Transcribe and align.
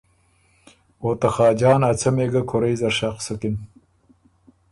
او 1.01 1.09
ته 1.19 1.27
خاجان 1.35 1.81
ا 1.89 1.91
څمی 1.99 2.25
ګۀ 2.31 2.41
کُورئ 2.49 2.73
زر 2.79 2.93
شخ 2.99 3.15
سُکِن۔ 3.25 3.55